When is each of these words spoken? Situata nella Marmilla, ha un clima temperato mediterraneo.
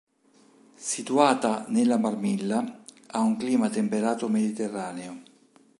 Situata 0.73 1.65
nella 1.67 1.99
Marmilla, 1.99 2.81
ha 3.11 3.19
un 3.19 3.35
clima 3.37 3.69
temperato 3.69 4.27
mediterraneo. 4.29 5.21